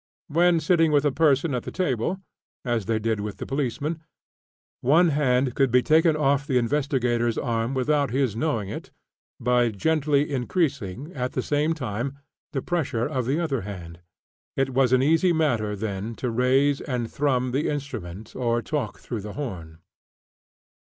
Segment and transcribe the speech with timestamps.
[0.29, 2.19] When sitting with a person at the table,
[2.65, 4.01] as they did with the policeman,
[4.81, 8.89] one hand could be taken off the investigator's arm without his knowing it,
[9.39, 12.17] by gently increasing, at the same time,
[12.51, 13.99] the pressure of the other hand.
[14.57, 19.21] It was an easy matter then to raise and thrum the instrument or talk through
[19.21, 19.81] the horn.